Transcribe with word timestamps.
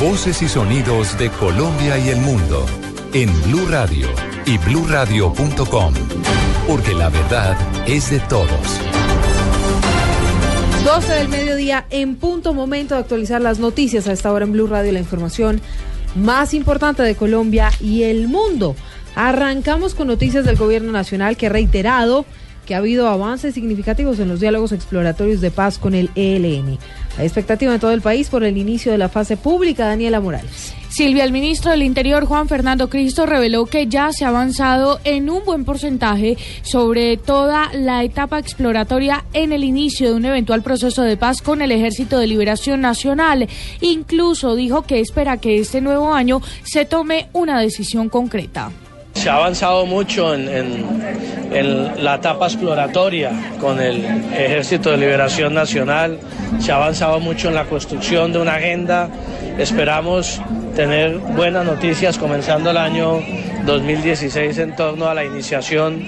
Voces 0.00 0.42
y 0.42 0.48
sonidos 0.48 1.16
de 1.16 1.30
Colombia 1.30 1.96
y 1.98 2.08
el 2.08 2.20
mundo 2.20 2.66
en 3.12 3.30
Blue 3.44 3.66
Radio 3.70 4.08
y 4.46 4.58
bluradio.com, 4.58 5.94
porque 6.66 6.92
la 6.92 7.08
verdad 7.08 7.56
es 7.86 8.10
de 8.10 8.18
todos. 8.20 8.80
12 10.84 11.12
del 11.12 11.28
mediodía 11.28 11.86
en 11.90 12.16
punto 12.16 12.52
momento 12.52 12.96
de 12.96 13.02
actualizar 13.02 13.40
las 13.40 13.60
noticias 13.60 14.08
a 14.08 14.12
esta 14.12 14.32
hora 14.32 14.44
en 14.44 14.52
Blue 14.52 14.66
Radio, 14.66 14.90
la 14.90 14.98
información 14.98 15.60
más 16.16 16.52
importante 16.52 17.04
de 17.04 17.14
Colombia 17.14 17.70
y 17.80 18.02
el 18.02 18.26
mundo. 18.26 18.74
Arrancamos 19.14 19.94
con 19.94 20.08
noticias 20.08 20.44
del 20.44 20.56
gobierno 20.56 20.90
nacional 20.90 21.36
que 21.36 21.46
ha 21.46 21.50
reiterado 21.50 22.24
que 22.66 22.74
ha 22.74 22.78
habido 22.78 23.08
avances 23.08 23.54
significativos 23.54 24.18
en 24.20 24.28
los 24.28 24.40
diálogos 24.40 24.72
exploratorios 24.72 25.40
de 25.40 25.50
paz 25.50 25.78
con 25.78 25.94
el 25.94 26.10
ELN. 26.14 26.78
Hay 27.18 27.26
expectativa 27.26 27.74
en 27.74 27.80
todo 27.80 27.92
el 27.92 28.00
país 28.00 28.28
por 28.28 28.44
el 28.44 28.56
inicio 28.56 28.92
de 28.92 28.98
la 28.98 29.08
fase 29.08 29.36
pública. 29.36 29.86
Daniela 29.86 30.20
Morales. 30.20 30.74
Silvia, 30.88 31.24
el 31.24 31.32
ministro 31.32 31.70
del 31.70 31.82
Interior, 31.82 32.26
Juan 32.26 32.48
Fernando 32.48 32.90
Cristo, 32.90 33.24
reveló 33.24 33.64
que 33.64 33.86
ya 33.86 34.12
se 34.12 34.26
ha 34.26 34.28
avanzado 34.28 35.00
en 35.04 35.30
un 35.30 35.42
buen 35.42 35.64
porcentaje 35.64 36.36
sobre 36.60 37.16
toda 37.16 37.70
la 37.72 38.04
etapa 38.04 38.38
exploratoria 38.38 39.24
en 39.32 39.52
el 39.52 39.64
inicio 39.64 40.10
de 40.10 40.16
un 40.16 40.26
eventual 40.26 40.62
proceso 40.62 41.02
de 41.02 41.16
paz 41.16 41.40
con 41.40 41.62
el 41.62 41.72
Ejército 41.72 42.18
de 42.18 42.26
Liberación 42.26 42.82
Nacional. 42.82 43.48
Incluso 43.80 44.54
dijo 44.54 44.82
que 44.82 45.00
espera 45.00 45.38
que 45.38 45.58
este 45.58 45.80
nuevo 45.80 46.12
año 46.12 46.42
se 46.62 46.84
tome 46.84 47.28
una 47.32 47.58
decisión 47.58 48.10
concreta. 48.10 48.70
Se 49.14 49.30
ha 49.30 49.36
avanzado 49.36 49.86
mucho 49.86 50.34
en, 50.34 51.02
la 52.02 52.14
etapa 52.14 52.46
exploratoria 52.46 53.30
con 53.60 53.80
el 53.80 54.04
Ejército 54.32 54.90
de 54.90 54.96
Liberación 54.96 55.52
Nacional, 55.52 56.18
se 56.58 56.72
ha 56.72 56.76
avanzado 56.76 57.20
mucho 57.20 57.48
en 57.48 57.54
la 57.54 57.64
construcción 57.64 58.32
de 58.32 58.38
una 58.38 58.54
agenda. 58.54 59.10
Esperamos 59.58 60.40
tener 60.74 61.18
buenas 61.18 61.66
noticias 61.66 62.16
comenzando 62.16 62.70
el 62.70 62.78
año 62.78 63.20
2016 63.66 64.58
en 64.58 64.74
torno 64.74 65.06
a 65.08 65.14
la 65.14 65.24
iniciación 65.24 66.02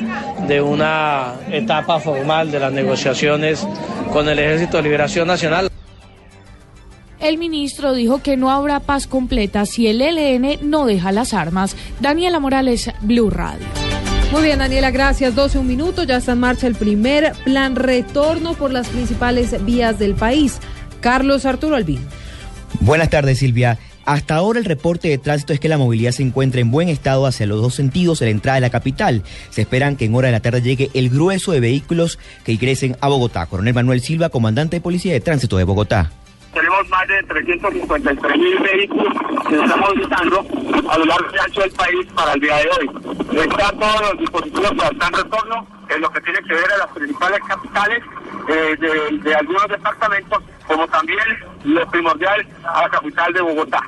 de 0.48 0.62
una 0.62 1.34
etapa 1.50 2.00
formal 2.00 2.50
de 2.50 2.60
las 2.60 2.72
negociaciones 2.72 3.66
con 4.12 4.28
el 4.28 4.38
Ejército 4.38 4.78
de 4.78 4.82
Liberación 4.84 5.28
Nacional. 5.28 5.73
El 7.24 7.38
ministro 7.38 7.94
dijo 7.94 8.20
que 8.20 8.36
no 8.36 8.50
habrá 8.50 8.80
paz 8.80 9.06
completa 9.06 9.64
si 9.64 9.86
el 9.86 10.02
ELN 10.02 10.58
no 10.60 10.84
deja 10.84 11.10
las 11.10 11.32
armas. 11.32 11.74
Daniela 11.98 12.38
Morales, 12.38 12.90
Blue 13.00 13.30
Radio. 13.30 13.64
Muy 14.30 14.42
bien, 14.42 14.58
Daniela, 14.58 14.90
gracias. 14.90 15.34
12 15.34 15.60
un 15.60 15.66
minuto. 15.66 16.02
Ya 16.04 16.18
está 16.18 16.32
en 16.32 16.40
marcha 16.40 16.66
el 16.66 16.74
primer 16.74 17.32
plan 17.44 17.76
retorno 17.76 18.52
por 18.52 18.74
las 18.74 18.88
principales 18.88 19.64
vías 19.64 19.98
del 19.98 20.14
país. 20.14 20.58
Carlos 21.00 21.46
Arturo 21.46 21.76
Albín. 21.76 22.06
Buenas 22.80 23.08
tardes, 23.08 23.38
Silvia. 23.38 23.78
Hasta 24.04 24.34
ahora 24.34 24.58
el 24.58 24.66
reporte 24.66 25.08
de 25.08 25.16
tránsito 25.16 25.54
es 25.54 25.60
que 25.60 25.70
la 25.70 25.78
movilidad 25.78 26.12
se 26.12 26.22
encuentra 26.22 26.60
en 26.60 26.70
buen 26.70 26.90
estado 26.90 27.24
hacia 27.24 27.46
los 27.46 27.62
dos 27.62 27.74
sentidos 27.74 28.20
en 28.20 28.26
la 28.26 28.32
entrada 28.32 28.56
de 28.56 28.60
la 28.60 28.70
capital. 28.70 29.22
Se 29.48 29.62
esperan 29.62 29.96
que 29.96 30.04
en 30.04 30.14
hora 30.14 30.28
de 30.28 30.32
la 30.32 30.40
tarde 30.40 30.60
llegue 30.60 30.90
el 30.92 31.08
grueso 31.08 31.52
de 31.52 31.60
vehículos 31.60 32.18
que 32.44 32.52
ingresen 32.52 32.98
a 33.00 33.08
Bogotá. 33.08 33.46
Coronel 33.46 33.72
Manuel 33.72 34.02
Silva, 34.02 34.28
comandante 34.28 34.76
de 34.76 34.80
Policía 34.82 35.14
de 35.14 35.20
Tránsito 35.20 35.56
de 35.56 35.64
Bogotá 35.64 36.10
tenemos 36.54 36.88
más 36.88 37.06
de 37.08 37.22
353 37.24 38.38
mil 38.38 38.58
vehículos 38.60 39.14
que 39.48 39.56
estamos 39.56 39.94
visitando 39.94 40.46
a 40.88 40.98
lo 40.98 41.04
largo 41.04 41.28
y 41.34 41.38
ancho 41.38 41.60
del 41.60 41.72
país 41.72 42.06
para 42.14 42.32
el 42.32 42.40
día 42.40 42.56
de 42.56 42.70
hoy. 42.70 42.90
Están 43.36 43.78
todos 43.78 44.00
los 44.00 44.18
dispositivos 44.20 44.72
para 44.72 44.88
el 44.88 45.24
retorno 45.24 45.66
en 45.88 46.00
lo 46.00 46.10
que 46.10 46.20
tiene 46.20 46.38
que 46.40 46.54
ver 46.54 46.72
a 46.72 46.78
las 46.78 46.88
principales 46.88 47.40
capitales 47.46 48.02
eh, 48.48 48.76
de, 49.22 49.34
algunos 49.34 49.68
departamentos, 49.68 50.42
como 50.66 50.86
también 50.88 51.18
lo 51.64 51.86
primordial 51.90 52.46
a 52.64 52.82
la 52.82 52.88
capital 52.88 53.32
de 53.32 53.40
Bogotá, 53.40 53.80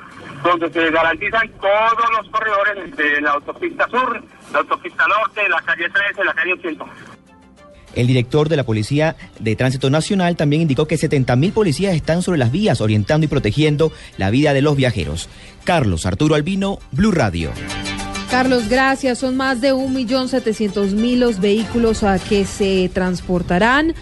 donde 0.43 0.69
se 0.71 0.91
garantizan 0.91 1.49
todos 1.61 2.11
los 2.17 2.29
corredores 2.29 2.95
de 2.97 3.21
la 3.21 3.31
autopista 3.31 3.87
sur, 3.87 4.21
la 4.51 4.59
autopista 4.59 5.07
norte, 5.07 5.47
la 5.49 5.61
calle 5.61 5.89
13, 5.89 6.23
la 6.23 6.33
calle 6.33 6.53
80. 6.53 6.85
El 7.97 8.05
director 8.05 8.47
de 8.47 8.55
la 8.55 8.63
Policía 8.63 9.15
de 9.39 9.55
Tránsito 9.55 9.89
Nacional 9.89 10.35
también 10.35 10.61
indicó 10.61 10.87
que 10.87 10.97
70.000 10.97 11.51
policías 11.51 11.95
están 11.95 12.21
sobre 12.21 12.37
las 12.37 12.51
vías 12.51 12.79
orientando 12.79 13.25
y 13.25 13.27
protegiendo 13.27 13.91
la 14.17 14.29
vida 14.29 14.53
de 14.53 14.61
los 14.61 14.77
viajeros. 14.77 15.29
Carlos 15.63 16.05
Arturo 16.05 16.35
Albino, 16.35 16.77
Blue 16.91 17.11
Radio. 17.11 17.51
Carlos, 18.29 18.69
gracias. 18.69 19.17
Son 19.17 19.35
más 19.35 19.61
de 19.61 19.73
1.700.000 19.73 21.15
los 21.17 21.39
vehículos 21.39 22.03
a 22.03 22.19
que 22.19 22.45
se 22.45 22.91
transportarán 22.93 23.95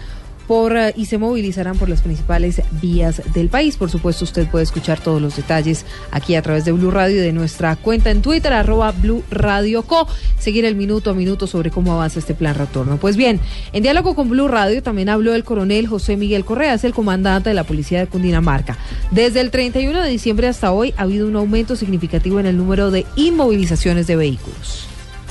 eh, 0.48 0.92
y 0.96 1.06
se 1.06 1.18
movilizarán 1.18 1.76
por 1.76 1.88
las 1.88 2.02
principales 2.02 2.62
vías 2.80 3.22
del 3.34 3.48
país. 3.48 3.76
Por 3.76 3.90
supuesto, 3.90 4.24
usted 4.24 4.48
puede 4.48 4.64
escuchar 4.64 5.00
todos 5.00 5.20
los 5.20 5.36
detalles 5.36 5.84
aquí 6.10 6.34
a 6.34 6.42
través 6.42 6.64
de 6.64 6.72
Blue 6.72 6.90
Radio 6.90 7.16
y 7.16 7.20
de 7.20 7.32
nuestra 7.32 7.76
cuenta 7.76 8.10
en 8.10 8.22
Twitter, 8.22 8.52
arroba 8.52 8.92
Blue 8.92 9.24
Radio 9.30 9.82
Co. 9.82 10.06
Seguir 10.38 10.64
el 10.64 10.76
minuto 10.76 11.10
a 11.10 11.14
minuto 11.14 11.46
sobre 11.46 11.70
cómo 11.70 11.92
avanza 11.92 12.18
este 12.18 12.34
plan 12.34 12.54
retorno. 12.54 12.96
Pues 12.98 13.16
bien, 13.16 13.40
en 13.72 13.82
diálogo 13.82 14.14
con 14.14 14.28
Blue 14.28 14.48
Radio 14.48 14.82
también 14.82 15.08
habló 15.08 15.34
el 15.34 15.44
coronel 15.44 15.86
José 15.86 16.16
Miguel 16.16 16.44
Correa, 16.44 16.74
es 16.74 16.84
el 16.84 16.94
comandante 16.94 17.50
de 17.50 17.54
la 17.54 17.64
Policía 17.64 18.00
de 18.00 18.06
Cundinamarca. 18.06 18.78
Desde 19.10 19.40
el 19.40 19.50
31 19.50 20.02
de 20.02 20.08
diciembre 20.08 20.48
hasta 20.48 20.72
hoy 20.72 20.94
ha 20.96 21.02
habido 21.02 21.26
un 21.26 21.36
aumento 21.36 21.76
significativo 21.76 22.40
en 22.40 22.46
el 22.46 22.56
número 22.56 22.90
de 22.90 23.06
inmovilizaciones 23.16 24.06
de 24.06 24.16
vehículos. 24.16 24.85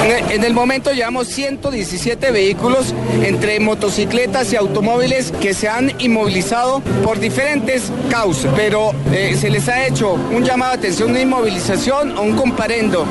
En 0.06 0.44
el 0.44 0.54
momento 0.54 0.92
llevamos 0.92 1.28
117 1.30 2.30
vehículos 2.30 2.94
entre 3.24 3.60
motocicletas 3.60 4.54
y 4.54 4.56
automóviles 4.56 5.32
que 5.32 5.56
se 5.56 5.68
han 5.68 6.00
inmovilizado 6.00 6.82
por 7.04 7.20
diferentes 7.20 7.92
causas, 8.12 8.54
pero 8.56 8.92
eh, 9.12 9.36
se 9.40 9.50
les 9.50 9.68
ha 9.68 9.88
hecho 9.88 10.14
un 10.14 10.44
llamado 10.44 10.74
de 10.74 10.78
atención, 10.78 11.10
una 11.10 11.22
inmovilización 11.22 12.16
o 12.20 12.22
un 12.22 12.36
comparendo, 12.36 13.04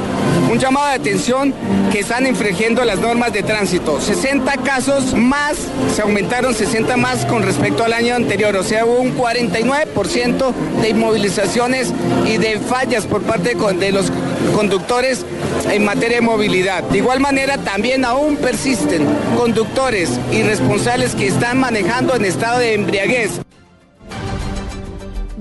un 0.48 0.58
llamado 0.60 0.86
de 0.86 0.94
atención 0.94 1.52
que 1.90 1.98
están 1.98 2.28
infringiendo 2.28 2.84
las 2.84 3.00
normas 3.00 3.32
de 3.32 3.42
tránsito. 3.42 4.00
60 4.00 4.52
casos 4.58 5.14
más, 5.14 5.56
se 5.92 6.02
aumentaron 6.02 6.54
60 6.54 6.96
más 6.96 7.26
con 7.26 7.42
respecto 7.42 7.82
al 7.82 7.92
año 7.92 8.14
anterior, 8.14 8.54
o 8.54 8.62
sea, 8.62 8.86
hubo 8.86 9.00
un 9.00 9.16
49% 9.16 10.54
de 10.80 10.88
inmovilizaciones 10.90 11.92
y 12.24 12.36
de 12.36 12.60
fallas 12.60 13.04
por 13.04 13.22
parte 13.22 13.56
de 13.56 13.90
los 13.90 14.12
conductores 14.54 15.24
en 15.70 15.84
materia 15.84 16.16
de 16.16 16.22
movilidad. 16.22 16.82
De 16.84 16.98
igual 16.98 17.20
manera, 17.20 17.58
también 17.58 18.04
aún 18.04 18.36
persisten 18.36 19.06
conductores 19.36 20.10
irresponsables 20.32 21.14
que 21.14 21.26
están 21.26 21.58
manejando 21.58 22.14
en 22.14 22.24
estado 22.24 22.58
de 22.58 22.74
embriaguez. 22.74 23.40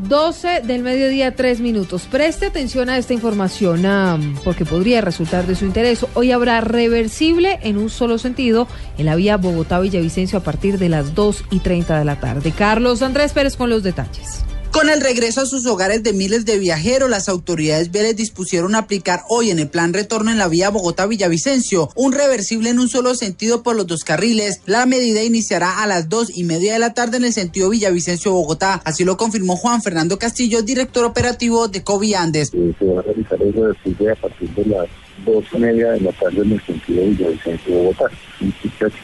12 0.08 0.62
del 0.62 0.84
mediodía, 0.84 1.36
3 1.36 1.60
minutos. 1.62 2.04
Preste 2.04 2.48
atención 2.48 2.90
a 2.90 2.98
esta 2.98 3.14
información 3.14 4.36
porque 4.44 4.66
podría 4.66 5.02
resultar 5.02 5.48
de 5.48 5.56
su 5.56 5.66
interés. 5.66 6.06
Hoy 6.14 6.32
habrá 6.32 6.62
reversible 6.62 7.60
en 7.64 7.78
un 7.78 7.90
solo 7.90 8.18
sentido 8.18 8.68
en 8.98 9.06
la 9.06 9.16
vía 9.16 9.38
Bogotá-Villavicencio 9.38 10.38
a 10.38 10.44
partir 10.44 10.78
de 10.78 10.90
las 10.90 11.16
2 11.16 11.46
y 11.52 11.60
30 11.60 11.98
de 11.98 12.06
la 12.06 12.20
tarde. 12.20 12.52
Carlos 12.52 13.02
Andrés 13.02 13.34
Pérez 13.34 13.56
con 13.56 13.70
los 13.70 13.82
detalles. 13.82 14.44
Con 14.74 14.90
el 14.90 15.02
regreso 15.02 15.42
a 15.42 15.46
sus 15.46 15.68
hogares 15.68 16.02
de 16.02 16.14
miles 16.14 16.46
de 16.46 16.58
viajeros, 16.58 17.08
las 17.08 17.30
autoridades 17.30 17.92
viales 17.92 18.16
dispusieron 18.16 18.74
aplicar 18.74 19.22
hoy 19.30 19.52
en 19.52 19.60
el 19.60 19.70
plan 19.70 19.94
retorno 19.94 20.32
en 20.32 20.40
la 20.40 20.48
vía 20.48 20.72
Bogotá-Villavicencio 20.72 21.92
un 21.96 22.12
reversible 22.12 22.72
en 22.72 22.80
un 22.80 22.90
solo 22.90 23.14
sentido 23.14 23.62
por 23.62 23.76
los 23.76 23.86
dos 23.86 24.04
carriles. 24.04 24.62
La 24.66 24.88
medida 24.88 25.22
iniciará 25.22 25.84
a 25.84 25.86
las 25.86 26.10
dos 26.10 26.36
y 26.36 26.44
media 26.44 26.74
de 26.74 26.80
la 26.80 26.96
tarde 26.96 27.18
en 27.18 27.26
el 27.26 27.34
sentido 27.34 27.70
Villavicencio-Bogotá. 27.70 28.82
Así 28.84 29.06
lo 29.06 29.16
confirmó 29.16 29.58
Juan 29.58 29.84
Fernando 29.84 30.18
Castillo, 30.18 30.64
director 30.64 31.06
operativo 31.06 31.68
de 31.68 31.84
COVID 31.84 32.16
Andes. 32.16 32.52
Eh, 32.52 32.74
se 32.80 32.86
va 32.86 33.00
a 33.00 33.04
realizar 33.04 33.40
el 33.44 33.54
reversible 33.54 34.12
a 34.12 34.16
partir 34.16 34.50
de 34.56 34.66
las 34.66 34.88
dos 35.24 35.46
y 35.54 35.58
media 35.60 35.92
de 35.92 36.02
la 36.02 36.12
tarde 36.14 36.42
en 36.42 36.52
el 36.52 36.66
sentido 36.66 37.04
Villavicencio-Bogotá. 37.04 38.06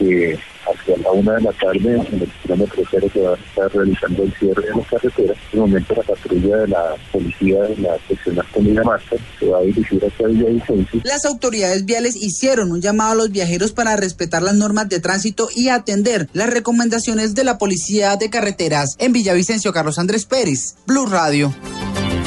Que 0.00 0.36
hacia 0.66 0.96
la 0.98 1.10
una 1.10 1.34
de 1.34 1.42
la 1.42 1.52
tarde 1.52 1.94
en 1.94 2.20
el 2.20 2.30
kilómetro 2.42 2.82
cero 2.90 3.08
se 3.12 3.20
va 3.20 3.32
a 3.32 3.34
estar 3.34 3.72
realizando 3.72 4.22
el 4.22 4.34
cierre 4.34 4.62
de 4.62 4.76
la 4.76 4.82
carretera. 4.82 5.32
En 5.32 5.38
el 5.52 5.60
momento 5.60 5.94
la 5.94 6.02
patrulla 6.02 6.56
de 6.56 6.68
la 6.68 6.96
policía 7.12 7.62
de 7.62 7.76
la 7.78 7.96
sección 8.08 8.40
Dinamarca 8.60 9.16
se 9.38 9.46
va 9.46 9.58
a 9.58 9.62
dirigir 9.62 10.04
hacia 10.04 10.26
Villavicencio. 10.26 11.00
Las 11.04 11.24
autoridades 11.24 11.84
viales 11.84 12.16
hicieron 12.16 12.72
un 12.72 12.80
llamado 12.80 13.12
a 13.12 13.14
los 13.14 13.30
viajeros 13.30 13.72
para 13.72 13.96
respetar 13.96 14.42
las 14.42 14.54
normas 14.54 14.88
de 14.88 15.00
tránsito 15.00 15.48
y 15.54 15.68
atender 15.68 16.28
las 16.32 16.50
recomendaciones 16.50 17.34
de 17.34 17.44
la 17.44 17.58
policía 17.58 18.16
de 18.16 18.30
carreteras. 18.30 18.96
En 18.98 19.12
Villavicencio, 19.12 19.72
Carlos 19.72 19.98
Andrés 19.98 20.26
Pérez, 20.26 20.76
Blue 20.86 21.06
Radio. 21.06 21.54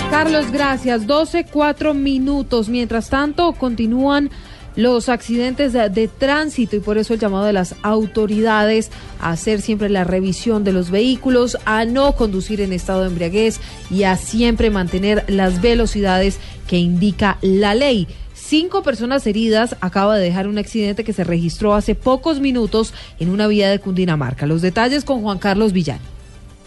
Carlos, 0.10 0.52
gracias. 0.52 1.08
12, 1.08 1.46
4 1.52 1.94
minutos. 1.94 2.70
Mientras 2.70 3.10
tanto, 3.10 3.54
continúan 3.54 4.30
los 4.76 5.10
accidentes 5.10 5.74
de, 5.74 6.08
tránsito 6.08 6.76
y 6.76 6.80
por 6.80 6.98
eso 6.98 7.14
el 7.14 7.20
llamado 7.20 7.46
de 7.46 7.54
las 7.54 7.76
autoridades 7.82 8.92
a 9.20 9.32
hacer 9.32 9.62
siempre 9.62 9.90
la 9.90 10.04
revisión 10.04 10.64
de 10.64 10.74
los 10.74 10.90
vehículos, 10.90 11.58
a 11.66 11.86
no 11.86 12.16
conducir 12.16 12.62
en 12.62 12.74
estado 12.74 13.02
de 13.02 13.08
embriaguez 13.08 13.60
y 13.90 14.04
a 14.04 14.18
siempre 14.18 14.70
mantener 14.70 15.26
las 15.28 15.62
velocidades 15.62 16.40
que 16.68 16.78
indica 16.78 17.38
la 17.42 17.76
ley. 17.76 18.08
Cinco 18.34 18.84
personas 18.84 19.26
heridas 19.26 19.76
acaba 19.80 20.18
de 20.18 20.24
dejar 20.24 20.48
un 20.48 20.58
accidente 20.58 21.04
que 21.04 21.14
se 21.14 21.24
registró 21.24 21.74
hace 21.74 21.96
pocos 21.96 22.40
minutos 22.40 22.94
en 23.20 23.30
una 23.30 23.48
vía 23.48 23.70
de 23.70 23.80
Cundinamarca. 23.80 24.46
Los 24.46 24.62
detalles 24.62 25.06
con 25.06 25.22
Juan 25.22 25.40
Carlos 25.40 25.72
Villán. 25.72 26.13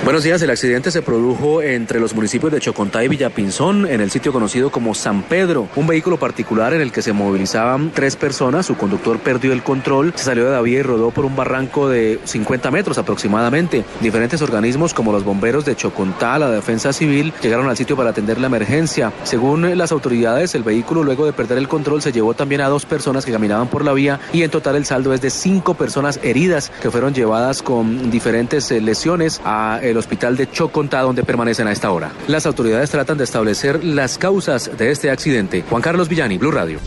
Buenos 0.04 0.22
días, 0.22 0.40
el 0.42 0.50
accidente 0.50 0.92
se 0.92 1.02
produjo 1.02 1.62
entre 1.62 1.98
los 1.98 2.14
municipios 2.14 2.52
de 2.52 2.60
Chocontá 2.60 3.02
y 3.02 3.08
Villapinzón, 3.08 3.86
en 3.86 4.00
el 4.00 4.10
sitio 4.12 4.32
conocido 4.32 4.70
como 4.70 4.94
San 4.94 5.22
Pedro. 5.22 5.68
Un 5.74 5.88
vehículo 5.88 6.16
particular 6.16 6.74
en 6.74 6.80
el 6.80 6.92
que 6.92 7.02
se 7.02 7.12
movilizaban 7.12 7.90
tres 7.92 8.14
personas, 8.14 8.66
su 8.66 8.76
conductor 8.76 9.18
perdió 9.18 9.52
el 9.52 9.64
control, 9.64 10.12
se 10.14 10.24
salió 10.24 10.44
de 10.44 10.52
la 10.52 10.60
vía 10.60 10.78
y 10.78 10.82
rodó 10.82 11.10
por 11.10 11.24
un 11.24 11.34
barranco 11.34 11.88
de 11.88 12.20
50 12.22 12.70
metros 12.70 12.98
aproximadamente. 12.98 13.84
Diferentes 14.00 14.40
organismos 14.42 14.94
como 14.94 15.10
los 15.10 15.24
bomberos 15.24 15.64
de 15.64 15.74
Chocontá, 15.74 16.38
la 16.38 16.50
defensa 16.50 16.92
civil, 16.92 17.32
llegaron 17.42 17.68
al 17.68 17.76
sitio 17.76 17.96
para 17.96 18.10
atender 18.10 18.38
la 18.38 18.46
emergencia. 18.46 19.12
Según 19.24 19.76
las 19.76 19.90
autoridades, 19.90 20.54
el 20.54 20.62
vehículo 20.62 21.02
luego 21.02 21.26
de 21.26 21.32
perder 21.32 21.58
el 21.58 21.68
control 21.68 22.00
se 22.00 22.12
llevó 22.12 22.34
también 22.34 22.60
a 22.60 22.68
dos 22.68 22.86
personas 22.86 23.24
que 23.24 23.32
caminaban 23.32 23.66
por 23.66 23.84
la 23.84 23.92
vía 23.92 24.20
y 24.32 24.42
en 24.42 24.50
total 24.50 24.76
el 24.76 24.84
saldo 24.84 25.14
es 25.14 25.20
de 25.20 25.30
cinco 25.30 25.74
personas 25.74 26.20
heridas 26.22 26.70
que 26.80 26.92
fueron 26.92 27.12
llevadas 27.12 27.62
con 27.62 28.10
diferentes 28.10 28.70
eh, 28.70 28.80
lesiones 28.80 29.40
a 29.44 29.80
el 29.90 29.96
hospital 29.96 30.36
de 30.36 30.50
Chocontá, 30.50 31.00
donde 31.00 31.24
permanecen 31.24 31.66
a 31.68 31.72
esta 31.72 31.90
hora. 31.90 32.12
Las 32.28 32.46
autoridades 32.46 32.90
tratan 32.90 33.18
de 33.18 33.24
establecer 33.24 33.84
las 33.84 34.18
causas 34.18 34.76
de 34.76 34.90
este 34.90 35.10
accidente. 35.10 35.64
Juan 35.68 35.82
Carlos 35.82 36.08
Villani, 36.08 36.38
Blue 36.38 36.50
Radio. 36.50 36.78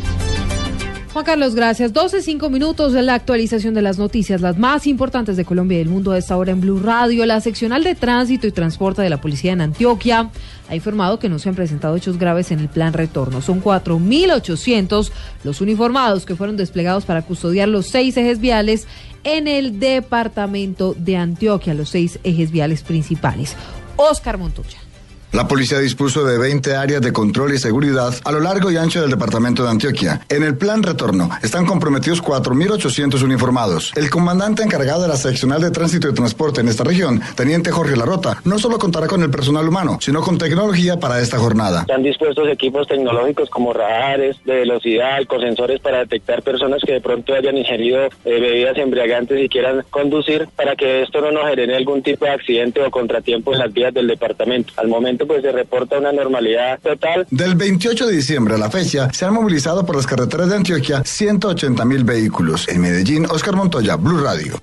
Juan 1.12 1.26
Carlos, 1.26 1.56
gracias. 1.56 1.92
12, 1.92 2.22
5 2.22 2.52
minutos 2.52 2.94
de 2.94 3.02
la 3.02 3.16
actualización 3.16 3.74
de 3.74 3.82
las 3.82 3.98
noticias, 3.98 4.42
las 4.42 4.60
más 4.60 4.86
importantes 4.86 5.38
de 5.38 5.44
Colombia 5.44 5.76
y 5.76 5.80
del 5.80 5.90
mundo 5.90 6.12
a 6.12 6.20
esta 6.20 6.38
hora 6.38 6.52
en 6.52 6.62
Blue 6.62 6.80
Radio. 6.80 7.26
La 7.26 7.42
seccional 7.42 7.84
de 7.84 7.96
tránsito 7.96 8.46
y 8.46 8.52
transporte 8.52 9.02
de 9.02 9.10
la 9.10 9.20
policía 9.20 9.54
en 9.54 9.62
Antioquia 9.62 10.30
ha 10.70 10.76
informado 10.76 11.18
que 11.18 11.28
no 11.28 11.40
se 11.40 11.50
han 11.50 11.56
presentado 11.56 11.96
hechos 11.96 12.20
graves 12.20 12.52
en 12.52 12.60
el 12.60 12.70
plan 12.70 12.94
retorno. 12.94 13.42
Son 13.42 13.60
4.800 13.60 15.12
los 15.44 15.62
uniformados 15.62 16.28
que 16.28 16.36
fueron 16.36 16.58
desplegados 16.58 17.06
para 17.06 17.24
custodiar 17.24 17.68
los 17.68 17.88
seis 17.88 18.16
ejes 18.16 18.40
viales 18.40 18.86
en 19.24 19.48
el 19.48 19.80
departamento 19.80 20.94
de 20.96 21.18
Antioquia, 21.18 21.74
los 21.74 21.90
seis 21.90 22.20
ejes 22.24 22.52
viales 22.52 22.84
principales. 22.84 23.56
Oscar 23.96 24.38
Montoya. 24.38 24.89
La 25.32 25.48
policía 25.48 25.80
dispuso 25.80 26.26
de 26.26 26.38
20 26.38 26.76
áreas 26.76 27.02
de 27.02 27.14
control 27.14 27.54
y 27.54 27.60
seguridad 27.60 28.14
a 28.24 28.32
lo 28.32 28.40
largo 28.40 28.72
y 28.72 28.78
ancho 28.78 29.02
del 29.02 29.12
departamento 29.12 29.64
de 29.64 29.70
Antioquia. 29.70 30.22
En 30.28 30.44
el 30.44 30.58
plan 30.58 30.82
retorno 30.82 31.30
están 31.44 31.66
comprometidos 31.66 32.24
4.800 32.24 33.22
uniformados. 33.24 33.92
El 33.96 34.10
comandante 34.10 34.64
encargado 34.64 35.04
de 35.04 35.08
la 35.08 35.18
seccional 35.18 35.62
de 35.62 35.72
tránsito 35.72 36.10
y 36.10 36.14
transporte 36.14 36.62
en 36.62 36.68
esta 36.68 36.84
región, 36.84 37.22
teniente 37.36 37.72
Jorge 37.72 37.96
Larrota, 37.96 38.42
no 38.44 38.58
solo 38.58 38.80
contará 38.80 39.08
con 39.08 39.22
el 39.22 39.30
personal 39.30 39.68
humano, 39.68 40.00
sino 40.02 40.22
con 40.22 40.38
tecnología 40.38 41.00
para 41.00 41.22
esta 41.22 41.38
jornada. 41.38 41.82
Están 41.82 42.04
dispuestos 42.04 42.48
equipos 42.50 42.88
tecnológicos 42.88 43.50
como 43.50 43.72
radares 43.72 44.38
de 44.46 44.56
velocidad, 44.56 45.20
sensores 45.40 45.80
para 45.80 46.00
detectar 46.00 46.42
personas 46.42 46.82
que 46.86 46.94
de 46.94 47.02
pronto 47.02 47.34
hayan 47.34 47.58
ingerido 47.58 48.06
eh, 48.06 48.10
bebidas 48.26 48.78
embriagantes 48.78 49.40
y 49.40 49.50
quieran 49.50 49.84
conducir 49.90 50.48
para 50.56 50.76
que 50.76 51.04
esto 51.04 51.22
no 51.22 51.32
nos 51.32 51.48
genere 51.50 51.76
algún 51.76 52.02
tipo 52.02 52.26
de 52.26 52.32
accidente 52.32 52.82
o 52.82 52.92
contratiempo 52.92 53.54
en 53.54 53.60
las 53.60 53.72
vías 53.72 53.94
del 53.94 54.08
departamento. 54.08 54.74
Al 54.78 54.88
momento 54.88 55.19
pues 55.26 55.42
se 55.42 55.52
reporta 55.52 56.00
una 56.00 56.12
normalidad 56.12 56.80
total. 56.80 57.28
Del 57.30 57.56
28 57.56 58.08
de 58.08 58.16
diciembre 58.16 58.56
a 58.56 58.58
la 58.58 58.70
fecha 58.70 59.12
se 59.12 59.26
han 59.26 59.34
movilizado 59.34 59.86
por 59.86 59.96
las 59.96 60.08
carreteras 60.08 60.50
de 60.50 60.56
Antioquia 60.56 61.04
180 61.04 61.86
mil 61.86 62.04
vehículos. 62.04 62.68
En 62.68 62.82
Medellín, 62.82 63.26
Oscar 63.26 63.56
Montoya, 63.56 63.96
Blue 63.96 64.20
Radio. 64.22 64.60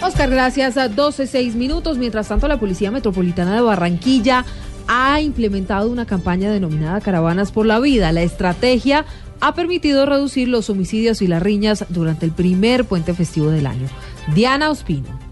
Oscar, 0.00 0.30
gracias 0.30 0.76
a 0.76 0.88
12, 0.88 1.26
6 1.26 1.54
minutos. 1.56 1.98
Mientras 1.98 2.28
tanto, 2.28 2.46
la 2.48 2.60
Policía 2.60 2.90
Metropolitana 2.90 3.54
de 3.54 3.60
Barranquilla 3.60 4.44
ha 4.86 5.20
implementado 5.20 5.90
una 5.90 6.06
campaña 6.06 6.50
denominada 6.50 7.00
Caravanas 7.00 7.52
por 7.52 7.66
la 7.66 7.78
Vida. 7.78 8.12
La 8.12 8.22
estrategia 8.22 9.04
ha 9.40 9.54
permitido 9.54 10.06
reducir 10.06 10.48
los 10.48 10.70
homicidios 10.70 11.22
y 11.22 11.26
las 11.26 11.42
riñas 11.42 11.84
durante 11.90 12.26
el 12.26 12.32
primer 12.32 12.84
puente 12.84 13.14
festivo 13.14 13.50
del 13.50 13.66
año. 13.66 13.88
Diana 14.34 14.70
Ospino. 14.70 15.27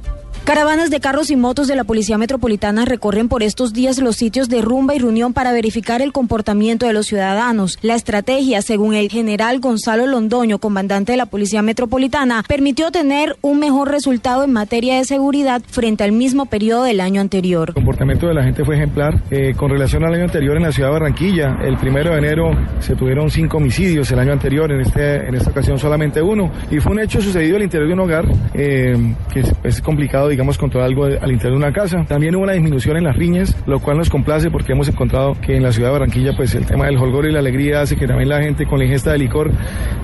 Caravanas 0.47 0.91
de 0.91 1.01
carros 1.01 1.33
y 1.33 1.37
motos 1.37 1.67
de 1.67 1.75
la 1.75 1.83
Policía 1.83 2.19
Metropolitana 2.19 2.85
recorren 2.85 3.29
por 3.29 3.43
estos 3.43 3.73
días 3.73 3.99
los 3.99 4.15
sitios 4.15 4.49
de 4.49 4.63
rumba 4.63 4.95
y 4.95 5.01
reunión 5.01 5.33
para 5.33 5.53
verificar 5.53 6.03
el 6.03 6.13
comportamiento 6.13 6.87
de 6.87 6.93
los 6.93 7.07
ciudadanos. 7.07 7.81
La 7.83 7.97
estrategia, 7.97 8.63
según 8.63 8.95
el 8.95 9.11
general 9.11 9.59
Gonzalo 9.59 10.07
Londoño, 10.07 10.61
comandante 10.61 11.11
de 11.11 11.19
la 11.19 11.27
Policía 11.27 11.63
Metropolitana, 11.63 12.45
permitió 12.47 12.93
tener 12.93 13.35
un 13.43 13.59
mejor 13.59 13.91
resultado 13.91 14.45
en 14.45 14.53
materia 14.53 14.99
de 14.99 15.05
seguridad 15.05 15.63
frente 15.67 16.05
al 16.05 16.13
mismo 16.13 16.47
periodo 16.47 16.85
del 16.85 17.01
año 17.01 17.21
anterior. 17.21 17.71
El 17.71 17.75
comportamiento 17.75 18.29
de 18.29 18.35
la 18.35 18.45
gente 18.45 18.65
fue 18.65 18.77
ejemplar. 18.77 19.21
Eh, 19.33 19.53
con 19.57 19.69
relación 19.69 20.05
al 20.05 20.15
año 20.15 20.27
anterior 20.27 20.57
en 20.57 20.63
la 20.63 20.71
ciudad 20.71 20.91
de 20.91 20.93
Barranquilla, 20.93 21.57
el 21.65 21.77
primero 21.77 22.13
de 22.13 22.19
enero 22.19 22.51
se 22.79 22.95
tuvieron 22.95 23.33
cinco 23.33 23.57
homicidios, 23.57 24.13
el 24.13 24.21
año 24.21 24.35
anterior, 24.35 24.71
en, 24.71 24.81
este, 24.81 25.27
en 25.27 25.35
esta 25.35 25.51
ocasión 25.51 25.77
solamente 25.77 26.23
uno. 26.23 26.53
Y 26.71 26.79
fue 26.79 26.93
un 26.93 27.01
hecho 27.01 27.21
sucedido 27.21 27.57
al 27.57 27.65
interior 27.65 27.89
de 27.89 27.95
un 27.95 28.01
hogar 28.01 28.27
eh, 28.55 28.95
que 29.35 29.43
es, 29.65 29.83
complicado 29.83 30.36
digamos, 30.37 30.59
controlar 30.59 30.91
algo 30.91 31.07
al 31.07 31.33
interior 31.33 31.53
de 31.53 31.57
una 31.57 31.73
casa. 31.73 32.05
También 32.07 32.37
hubo 32.37 32.43
una 32.43 32.53
disminución 32.53 32.99
en 32.99 33.05
las 33.05 33.17
riñas, 33.17 33.57
lo 33.65 33.81
cual 33.81 33.97
nos 33.97 34.11
complace 34.11 34.51
porque 34.51 34.73
hemos 34.73 34.87
encontrado 34.87 35.35
que 35.41 35.57
en 35.57 35.63
la 35.63 35.73
ciudad 35.73 35.89
de 35.89 35.93
Barranquilla, 35.93 36.37
pues 36.37 36.55
el 36.55 36.67
tema 36.67 36.85
del 36.85 36.99
holgor 36.99 37.27
y 37.27 37.33
la 37.33 37.39
alegría 37.39 37.81
hace 37.81 37.97
que 37.97 38.07
también 38.07 38.29
la 38.29 38.43
gente 38.43 38.67
con 38.67 38.79
la 38.79 38.85
ingesta 38.85 39.13
de 39.13 39.19
licor 39.19 39.51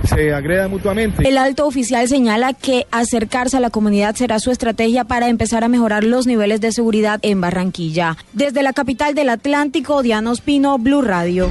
se 0.04 0.32
agreda 0.32 0.68
mutuamente. 0.68 1.28
El 1.28 1.36
alto 1.36 1.66
oficial 1.66 2.08
señala 2.08 2.54
que 2.54 2.86
acercarse 2.90 3.58
a 3.58 3.60
la 3.60 3.68
comunidad 3.68 4.14
será 4.14 4.38
su 4.38 4.50
estrategia 4.50 5.04
para 5.04 5.28
empezar 5.28 5.64
a 5.64 5.68
mejorar 5.68 6.02
los 6.02 6.26
niveles 6.26 6.62
de 6.62 6.72
seguridad 6.72 7.20
en 7.20 7.42
Barranquilla. 7.42 8.16
Desde 8.32 8.62
la 8.62 8.72
capital 8.72 9.14
del 9.14 9.28
Atlántico, 9.28 10.02
Diana 10.02 10.30
Ospino, 10.30 10.78
Blue 10.78 11.02
Radio. 11.02 11.50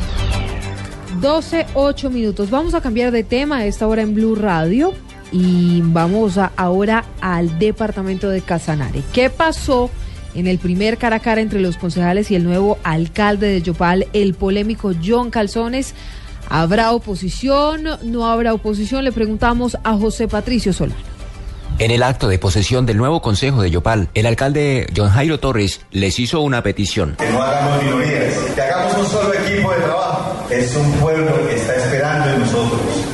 12, 1.21 1.67
8 1.75 2.09
minutos. 2.09 2.49
Vamos 2.49 2.73
a 2.73 2.81
cambiar 2.81 3.11
de 3.11 3.23
tema 3.23 3.57
a 3.57 3.65
esta 3.67 3.85
hora 3.85 4.01
en 4.01 4.15
Blue 4.15 4.33
Radio 4.33 4.95
y 5.31 5.81
vamos 5.83 6.37
a, 6.37 6.51
ahora 6.55 7.05
al 7.21 7.57
departamento 7.59 8.29
de 8.29 8.41
Casanare. 8.41 9.01
¿Qué 9.13 9.29
pasó 9.29 9.89
en 10.35 10.47
el 10.47 10.59
primer 10.59 10.97
cara 10.97 11.17
a 11.17 11.19
cara 11.19 11.41
entre 11.41 11.59
los 11.59 11.77
concejales 11.77 12.31
y 12.31 12.35
el 12.35 12.43
nuevo 12.43 12.77
alcalde 12.83 13.47
de 13.47 13.61
Yopal, 13.61 14.07
el 14.13 14.33
polémico 14.33 14.91
John 15.03 15.29
Calzones? 15.29 15.93
¿Habrá 16.49 16.91
oposición? 16.91 17.87
¿No 18.03 18.27
habrá 18.27 18.53
oposición? 18.53 19.05
Le 19.05 19.11
preguntamos 19.11 19.77
a 19.83 19.93
José 19.93 20.27
Patricio 20.27 20.73
Solano. 20.73 20.99
En 21.79 21.89
el 21.89 22.03
acto 22.03 22.27
de 22.27 22.37
posesión 22.37 22.85
del 22.85 22.97
nuevo 22.97 23.21
consejo 23.21 23.61
de 23.61 23.71
Yopal, 23.71 24.09
el 24.13 24.25
alcalde 24.25 24.87
John 24.95 25.09
Jairo 25.09 25.39
Torres 25.39 25.81
les 25.91 26.19
hizo 26.19 26.41
una 26.41 26.61
petición. 26.61 27.15
Que 27.17 27.29
no 27.31 27.41
hagamos 27.41 27.83
minorías, 27.83 28.35
que 28.53 28.61
hagamos 28.61 28.97
un 28.97 29.05
solo 29.07 29.33
equipo 29.33 29.71
de 29.71 29.79
trabajo. 29.79 30.45
Es 30.51 30.75
un 30.75 30.91
pueblo 30.93 31.47
que 31.47 31.55
está 31.55 31.75
esperando 31.75 32.00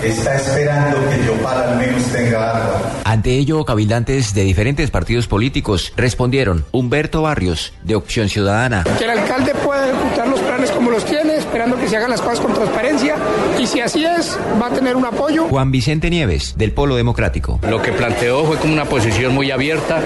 está 0.07 0.35
esperando 0.35 0.97
que 1.09 1.25
Yopal 1.25 1.69
al 1.69 1.77
menos 1.77 2.03
tenga 2.11 2.57
agua. 2.57 2.91
Ante 3.03 3.31
ello, 3.31 3.63
cabildantes 3.65 4.33
de 4.33 4.43
diferentes 4.43 4.89
partidos 4.91 5.27
políticos 5.27 5.93
respondieron. 5.95 6.65
Humberto 6.71 7.21
Barrios, 7.21 7.73
de 7.83 7.95
Opción 7.95 8.29
Ciudadana. 8.29 8.83
Que 8.97 9.03
el 9.03 9.11
alcalde 9.11 9.53
pueda 9.55 9.89
ejecutar 9.89 10.27
los 10.27 10.39
planes 10.39 10.71
como 10.71 10.91
los 10.91 11.05
tiene, 11.05 11.35
esperando 11.35 11.77
que 11.77 11.86
se 11.97 12.03
hagan 12.03 12.11
las 12.11 12.21
cosas 12.21 12.39
con 12.41 12.53
transparencia, 12.53 13.15
y 13.59 13.65
si 13.65 13.81
así 13.81 14.05
es, 14.05 14.37
va 14.61 14.67
a 14.67 14.69
tener 14.69 14.95
un 14.95 15.05
apoyo. 15.05 15.47
Juan 15.47 15.71
Vicente 15.71 16.11
Nieves, 16.11 16.55
del 16.55 16.71
Polo 16.71 16.95
Democrático. 16.95 17.59
Lo 17.67 17.81
que 17.81 17.91
planteó 17.91 18.45
fue 18.45 18.57
como 18.57 18.73
una 18.73 18.85
posición 18.85 19.33
muy 19.33 19.49
abierta, 19.49 19.99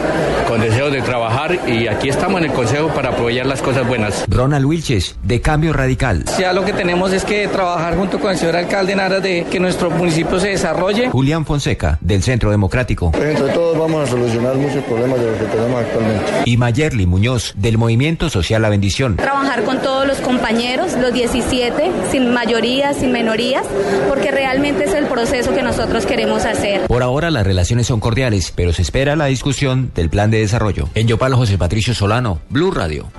con 0.48 0.62
deseos 0.62 0.94
de 0.94 1.02
trabajar 1.02 1.60
y 1.68 1.88
aquí 1.88 2.08
estamos 2.08 2.40
en 2.40 2.50
el 2.50 2.54
Consejo 2.54 2.88
para 2.90 3.10
apoyar 3.10 3.46
las 3.46 3.62
cosas 3.62 3.86
buenas. 3.86 4.24
Ronald 4.30 4.66
Wilches, 4.66 5.18
de 5.24 5.42
Cambio 5.42 5.74
Radical. 5.74 6.24
Ya 6.40 6.54
lo 6.54 6.64
que 6.64 6.72
tenemos 6.72 7.12
es 7.12 7.26
que 7.26 7.48
trabajar 7.50 7.98
junto 7.98 8.20
con 8.20 8.32
el 8.32 8.38
señor 8.38 8.56
alcalde 8.56 8.94
en 8.94 9.02
aras 9.02 9.22
de 9.22 9.46
que 9.52 9.60
nuestro 9.60 9.92
municipio 9.92 10.40
se 10.40 10.50
desarrolle. 10.50 11.10
Julián 11.10 11.46
Fonseca, 11.46 11.98
del 12.00 12.24
Centro 12.24 12.52
Democrático. 12.52 13.12
Pues 13.12 13.36
entre 13.38 13.54
todos 13.54 13.78
vamos 13.78 14.08
a 14.08 14.12
solucionar 14.12 14.56
muchos 14.56 14.84
problemas 14.86 15.20
de 15.20 15.26
los 15.26 15.38
que 15.38 15.46
tenemos 15.46 15.82
actualmente. 15.82 16.32
Y 16.46 16.56
Mayerly 16.56 17.06
Muñoz, 17.06 17.54
del 17.58 17.78
Movimiento 17.78 18.30
Social 18.30 18.62
La 18.62 18.70
Bendición. 18.70 19.18
Trabajar 19.18 19.64
con 19.64 19.82
todos 19.82 20.08
los 20.08 20.20
compañeros, 20.20 20.94
los 20.94 21.14
17, 21.14 21.81
sin 22.12 22.34
mayorías, 22.34 22.98
sin 22.98 23.12
menorías, 23.12 23.66
porque 24.08 24.32
realmente 24.32 24.86
es 24.86 24.94
el 24.94 25.06
proceso 25.06 25.54
que 25.54 25.62
nosotros 25.62 26.06
queremos 26.06 26.46
hacer. 26.46 26.88
Por 26.88 27.04
ahora 27.04 27.32
las 27.32 27.46
relaciones 27.46 27.88
son 27.88 28.00
cordiales, 28.00 28.52
pero 28.56 28.74
se 28.74 28.82
espera 28.82 29.16
la 29.16 29.26
discusión 29.26 29.92
del 29.96 30.10
plan 30.10 30.32
de 30.32 30.40
desarrollo. 30.40 30.90
En 30.96 31.08
Yopal, 31.08 31.34
José 31.36 31.58
Patricio 31.58 31.94
Solano, 31.94 32.42
Blue 32.50 32.72
Radio. 32.72 33.12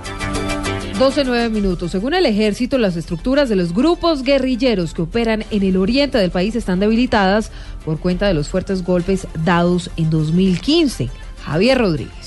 12, 0.98 1.24
9 1.24 1.48
minutos. 1.48 1.90
Según 1.90 2.14
el 2.14 2.26
ejército, 2.26 2.78
las 2.78 2.96
estructuras 2.96 3.48
de 3.48 3.56
los 3.56 3.74
grupos 3.74 4.22
guerrilleros 4.22 4.94
que 4.94 5.02
operan 5.02 5.44
en 5.50 5.62
el 5.64 5.76
oriente 5.76 6.18
del 6.18 6.30
país 6.30 6.54
están 6.54 6.78
debilitadas 6.78 7.50
por 7.84 7.98
cuenta 7.98 8.28
de 8.28 8.34
los 8.34 8.48
fuertes 8.48 8.84
golpes 8.84 9.26
dados 9.44 9.90
en 9.96 10.10
2015. 10.10 11.10
Javier 11.44 11.78
Rodríguez. 11.78 12.21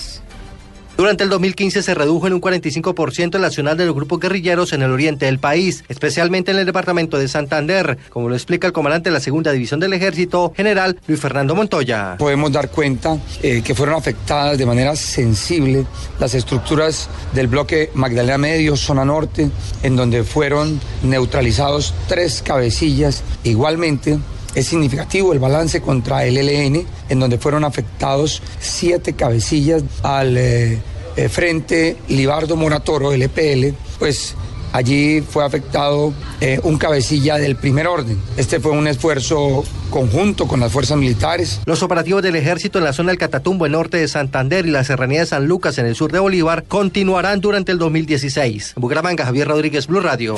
Durante 0.97 1.25
el 1.25 1.29
2015 1.29 1.83
se 1.83 1.93
redujo 1.93 2.25
en 2.27 2.33
un 2.33 2.41
45% 2.41 3.35
el 3.35 3.41
nacional 3.41 3.75
de 3.75 3.85
los 3.85 3.93
grupos 3.93 4.17
guerrilleros 4.21 4.71
en 4.71 4.81
el 4.81 4.91
oriente 4.91 5.25
del 5.25 5.39
país, 5.39 5.83
especialmente 5.89 6.51
en 6.51 6.57
el 6.57 6.65
departamento 6.65 7.17
de 7.17 7.27
Santander, 7.27 7.97
como 8.09 8.29
lo 8.29 8.35
explica 8.35 8.67
el 8.67 8.71
comandante 8.71 9.09
de 9.09 9.13
la 9.13 9.19
segunda 9.19 9.51
división 9.51 9.81
del 9.81 9.91
ejército, 9.91 10.53
general 10.55 10.97
Luis 11.05 11.19
Fernando 11.19 11.53
Montoya. 11.53 12.15
Podemos 12.17 12.49
dar 12.53 12.69
cuenta 12.69 13.17
eh, 13.43 13.61
que 13.61 13.75
fueron 13.75 13.95
afectadas 13.95 14.57
de 14.57 14.65
manera 14.65 14.95
sensible 14.95 15.85
las 16.17 16.33
estructuras 16.33 17.09
del 17.33 17.47
bloque 17.47 17.91
Magdalena 17.93 18.37
Medio, 18.37 18.77
zona 18.77 19.03
norte, 19.03 19.49
en 19.83 19.97
donde 19.97 20.23
fueron 20.23 20.79
neutralizados 21.03 21.93
tres 22.07 22.41
cabecillas. 22.41 23.21
Igualmente, 23.43 24.17
es 24.55 24.67
significativo 24.67 25.33
el 25.33 25.39
balance 25.39 25.81
contra 25.81 26.25
el 26.25 26.37
ELN, 26.37 26.85
en 27.09 27.19
donde 27.19 27.37
fueron 27.37 27.63
afectados 27.63 28.41
siete 28.59 29.13
cabecillas 29.13 29.83
al 30.01 30.37
eh, 30.37 30.79
eh, 31.17 31.29
Frente 31.29 31.97
Libardo 32.07 32.55
Moratoro, 32.55 33.11
el 33.11 33.21
EPL, 33.21 33.75
pues 33.99 34.35
allí 34.71 35.21
fue 35.21 35.45
afectado 35.45 36.13
eh, 36.41 36.59
un 36.63 36.77
cabecilla 36.77 37.37
del 37.37 37.55
primer 37.55 37.87
orden. 37.87 38.19
Este 38.37 38.59
fue 38.59 38.71
un 38.71 38.87
esfuerzo 38.87 39.63
conjunto 39.89 40.47
con 40.47 40.59
las 40.59 40.71
fuerzas 40.71 40.97
militares. 40.97 41.61
Los 41.65 41.83
operativos 41.83 42.21
del 42.21 42.35
ejército 42.35 42.79
en 42.79 42.85
la 42.85 42.93
zona 42.93 43.11
del 43.11 43.17
Catatumbo, 43.17 43.65
el 43.65 43.71
norte 43.71 43.97
de 43.97 44.07
Santander 44.07 44.65
y 44.65 44.71
la 44.71 44.83
serranía 44.83 45.21
de 45.21 45.25
San 45.25 45.47
Lucas 45.47 45.77
en 45.77 45.85
el 45.85 45.95
sur 45.95 46.11
de 46.11 46.19
Bolívar 46.19 46.65
continuarán 46.65 47.39
durante 47.39 47.71
el 47.71 47.77
2016. 47.77 48.73
Bucaramanga, 48.75 49.25
Javier 49.25 49.47
Rodríguez, 49.47 49.87
Blue 49.87 50.01
Radio. 50.01 50.35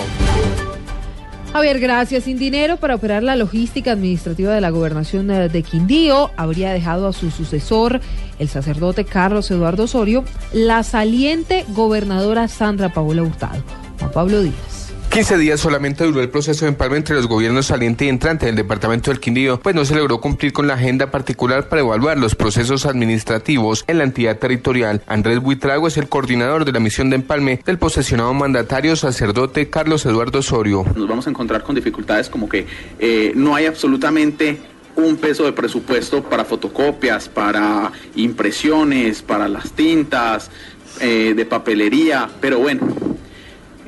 Javier, 1.54 1.80
gracias. 1.80 2.26
Sin 2.26 2.38
dinero 2.38 2.78
para 2.78 2.96
operar 2.96 3.24
la 3.24 3.36
logística 3.36 3.92
administrativa 3.94 4.54
de 4.54 4.62
la 4.62 4.70
gobernación 4.70 5.32
eh, 5.32 5.50
de 5.50 5.64
Quindío, 5.64 6.30
habría 6.38 6.72
dejado 6.72 7.08
a 7.08 7.14
su 7.14 7.32
sucesor, 7.32 8.00
el 8.38 8.48
sacerdote 8.48 9.06
Carlos 9.06 9.50
Eduardo 9.50 9.84
Osorio, 9.84 10.24
la 10.54 10.84
saliente 10.84 11.66
gobernadora 11.70 12.48
Sandra 12.48 12.94
Paola 12.94 13.24
Hurtado. 13.24 13.64
Juan 14.00 14.12
Pablo 14.12 14.42
Díaz. 14.42 14.77
15 15.18 15.40
días 15.40 15.60
solamente 15.60 16.04
duró 16.04 16.22
el 16.22 16.30
proceso 16.30 16.66
de 16.66 16.70
empalme 16.70 16.98
entre 16.98 17.16
los 17.16 17.26
gobiernos 17.26 17.66
saliente 17.66 18.06
y 18.06 18.08
entrante 18.08 18.46
del 18.46 18.56
departamento 18.56 19.10
del 19.10 19.20
Quindío, 19.20 19.60
pues 19.60 19.74
no 19.74 19.84
se 19.84 19.96
logró 19.96 20.22
cumplir 20.22 20.54
con 20.54 20.68
la 20.68 20.76
agenda 20.76 21.10
particular 21.10 21.70
para 21.70 21.82
evaluar 21.82 22.20
los 22.20 22.36
procesos 22.36 22.86
administrativos 22.86 23.84
en 23.88 23.98
la 23.98 24.04
entidad 24.04 24.38
territorial. 24.38 25.02
Andrés 25.08 25.40
Buitrago 25.40 25.88
es 25.88 25.98
el 25.98 26.08
coordinador 26.08 26.66
de 26.66 26.72
la 26.72 26.80
misión 26.80 27.10
de 27.10 27.16
empalme 27.16 27.60
del 27.66 27.80
posesionado 27.80 28.32
mandatario 28.36 28.96
sacerdote 28.96 29.72
Carlos 29.72 30.06
Eduardo 30.06 30.38
Osorio. 30.38 30.86
Nos 30.96 31.08
vamos 31.08 31.26
a 31.26 31.32
encontrar 31.32 31.64
con 31.64 31.74
dificultades 31.74 32.30
como 32.30 32.48
que 32.48 32.68
eh, 33.00 33.32
no 33.34 33.56
hay 33.56 33.66
absolutamente 33.66 34.60
un 34.98 35.18
peso 35.18 35.46
de 35.46 35.52
presupuesto 35.52 36.22
para 36.22 36.46
fotocopias, 36.46 37.28
para 37.28 37.92
impresiones, 38.14 39.24
para 39.24 39.48
las 39.48 39.72
tintas, 39.72 40.52
eh, 41.00 41.34
de 41.36 41.46
papelería, 41.46 42.28
pero 42.40 42.60
bueno, 42.60 42.88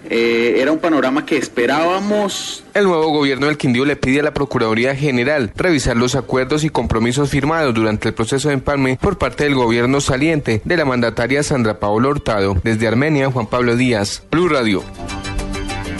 eh, 0.10 0.56
era 0.58 0.72
un 0.72 0.80
panorama 0.80 1.26
que 1.26 1.38
esperábamos. 1.38 2.64
El 2.74 2.86
nuevo 2.86 3.10
gobierno 3.10 3.48
del 3.48 3.58
Quindío 3.58 3.86
le 3.86 3.96
pide 3.96 4.22
a 4.22 4.24
la 4.24 4.34
Procuraduría 4.34 4.96
General 4.96 5.52
revisar 5.56 5.96
los 5.96 6.16
acuerdos 6.16 6.64
y 6.64 6.70
compromisos 6.70 7.30
firmados 7.30 7.74
durante 7.74 8.10
el 8.10 8.14
proceso 8.14 8.50
de 8.50 8.56
empalme 8.56 8.98
por 9.00 9.18
parte 9.18 9.44
del 9.44 9.56
gobierno 9.56 10.02
saliente 10.02 10.62
de 10.66 10.78
la 10.78 10.86
mandataria 10.86 11.44
Sandra 11.44 11.80
Paola 11.80 12.10
Hurtado. 12.10 12.58
Desde 12.64 12.88
Armenia, 12.88 13.32
Juan 13.32 13.48
Pablo 13.48 13.76
Díaz, 13.76 14.24
Blue 14.32 14.50
Radio. 14.50 14.84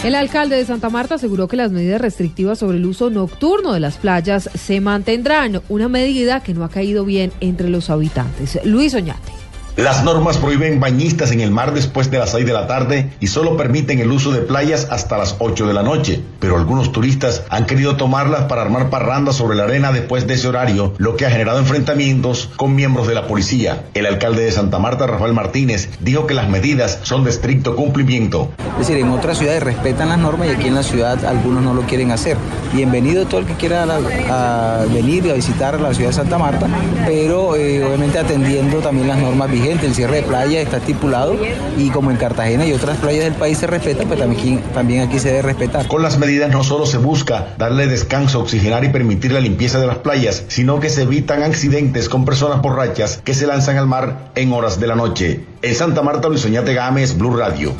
El 0.02 0.14
alcalde 0.14 0.56
de 0.56 0.64
Santa 0.64 0.88
Marta 0.88 1.16
aseguró 1.16 1.46
que 1.46 1.56
las 1.56 1.72
medidas 1.72 2.00
restrictivas 2.00 2.58
sobre 2.58 2.78
el 2.78 2.86
uso 2.86 3.10
nocturno 3.10 3.74
de 3.74 3.80
las 3.80 3.98
playas 3.98 4.48
se 4.54 4.80
mantendrán, 4.80 5.60
una 5.68 5.88
medida 5.88 6.42
que 6.42 6.54
no 6.54 6.64
ha 6.64 6.70
caído 6.70 7.04
bien 7.04 7.32
entre 7.40 7.68
los 7.68 7.90
habitantes. 7.90 8.58
Luis 8.64 8.94
Oñate. 8.94 9.39
Las 9.80 10.04
normas 10.04 10.36
prohíben 10.36 10.78
bañistas 10.78 11.32
en 11.32 11.40
el 11.40 11.50
mar 11.50 11.72
después 11.72 12.10
de 12.10 12.18
las 12.18 12.32
6 12.32 12.44
de 12.44 12.52
la 12.52 12.66
tarde 12.66 13.12
y 13.18 13.28
solo 13.28 13.56
permiten 13.56 13.98
el 13.98 14.12
uso 14.12 14.30
de 14.30 14.42
playas 14.42 14.88
hasta 14.90 15.16
las 15.16 15.36
8 15.38 15.66
de 15.66 15.72
la 15.72 15.82
noche, 15.82 16.20
pero 16.38 16.58
algunos 16.58 16.92
turistas 16.92 17.44
han 17.48 17.64
querido 17.64 17.96
tomarlas 17.96 18.42
para 18.42 18.60
armar 18.60 18.90
parrandas 18.90 19.36
sobre 19.36 19.56
la 19.56 19.64
arena 19.64 19.90
después 19.90 20.26
de 20.26 20.34
ese 20.34 20.48
horario, 20.48 20.92
lo 20.98 21.16
que 21.16 21.24
ha 21.24 21.30
generado 21.30 21.60
enfrentamientos 21.60 22.50
con 22.56 22.74
miembros 22.74 23.08
de 23.08 23.14
la 23.14 23.26
policía. 23.26 23.84
El 23.94 24.04
alcalde 24.04 24.44
de 24.44 24.52
Santa 24.52 24.78
Marta, 24.78 25.06
Rafael 25.06 25.32
Martínez, 25.32 25.88
dijo 26.00 26.26
que 26.26 26.34
las 26.34 26.50
medidas 26.50 26.98
son 27.04 27.24
de 27.24 27.30
estricto 27.30 27.74
cumplimiento. 27.74 28.50
Es 28.78 28.86
decir, 28.86 28.98
en 29.02 29.10
otras 29.10 29.38
ciudades 29.38 29.62
respetan 29.62 30.10
las 30.10 30.18
normas 30.18 30.48
y 30.48 30.50
aquí 30.50 30.68
en 30.68 30.74
la 30.74 30.82
ciudad 30.82 31.24
algunos 31.24 31.62
no 31.62 31.72
lo 31.72 31.82
quieren 31.82 32.10
hacer. 32.10 32.36
Bienvenido 32.74 33.24
todo 33.24 33.40
el 33.40 33.46
que 33.46 33.54
quiera 33.54 33.84
a, 33.84 34.84
venir 34.92 35.24
y 35.24 35.30
a 35.30 35.34
visitar 35.34 35.80
la 35.80 35.94
ciudad 35.94 36.10
de 36.10 36.16
Santa 36.16 36.36
Marta, 36.36 36.66
pero 37.06 37.56
eh, 37.56 37.82
obviamente 37.82 38.18
atendiendo 38.18 38.80
también 38.80 39.08
las 39.08 39.18
normas 39.18 39.50
vigentes 39.50 39.69
el 39.78 39.94
cierre 39.94 40.16
de 40.16 40.22
playa 40.22 40.60
está 40.60 40.78
estipulado 40.78 41.36
y 41.76 41.90
como 41.90 42.10
en 42.10 42.16
Cartagena 42.16 42.66
y 42.66 42.72
otras 42.72 42.98
playas 42.98 43.24
del 43.24 43.34
país 43.34 43.58
se 43.58 43.66
respeta, 43.66 44.04
pues 44.04 44.18
también, 44.18 44.60
también 44.74 45.02
aquí 45.02 45.18
se 45.18 45.28
debe 45.28 45.42
respetar. 45.42 45.86
Con 45.86 46.02
las 46.02 46.18
medidas 46.18 46.50
no 46.50 46.64
solo 46.64 46.86
se 46.86 46.98
busca 46.98 47.54
darle 47.58 47.86
descanso, 47.86 48.40
oxigenar 48.40 48.84
y 48.84 48.88
permitir 48.88 49.32
la 49.32 49.40
limpieza 49.40 49.78
de 49.78 49.86
las 49.86 49.98
playas, 49.98 50.44
sino 50.48 50.80
que 50.80 50.90
se 50.90 51.02
evitan 51.02 51.42
accidentes 51.42 52.08
con 52.08 52.24
personas 52.24 52.60
borrachas 52.60 53.20
que 53.24 53.34
se 53.34 53.46
lanzan 53.46 53.76
al 53.76 53.86
mar 53.86 54.30
en 54.34 54.52
horas 54.52 54.80
de 54.80 54.86
la 54.86 54.96
noche. 54.96 55.44
En 55.62 55.74
Santa 55.74 56.02
Marta, 56.02 56.28
Luis 56.28 56.44
Oñate 56.44 56.74
Gámez, 56.74 57.16
Blue 57.16 57.36
Radio. 57.36 57.74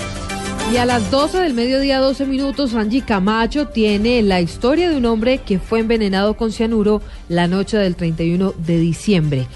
Y 0.72 0.76
a 0.76 0.84
las 0.84 1.10
12 1.10 1.38
del 1.38 1.54
mediodía, 1.54 1.98
12 1.98 2.26
minutos, 2.26 2.74
Angie 2.74 3.02
Camacho 3.02 3.66
tiene 3.66 4.22
la 4.22 4.40
historia 4.40 4.88
de 4.88 4.96
un 4.96 5.06
hombre 5.06 5.38
que 5.38 5.58
fue 5.58 5.80
envenenado 5.80 6.34
con 6.34 6.52
cianuro 6.52 7.02
la 7.28 7.48
noche 7.48 7.76
del 7.76 7.96
31 7.96 8.54
de 8.56 8.78
diciembre. 8.78 9.46